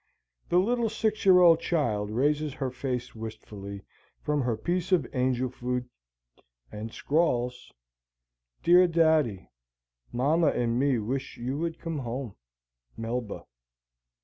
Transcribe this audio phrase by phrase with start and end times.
[0.49, 3.83] The little six year old child raises her face wistfully
[4.23, 5.87] from her piece of angel food
[6.71, 7.71] and scrawls:
[8.63, 9.51] Dear Daddy:
[10.11, 12.35] Mama and me wish you would come home.
[12.97, 13.45] Melba.